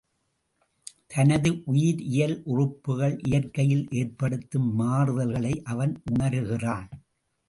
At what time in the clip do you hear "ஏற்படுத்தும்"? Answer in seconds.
3.91-4.69